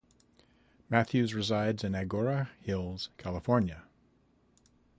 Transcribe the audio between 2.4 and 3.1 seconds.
Hills,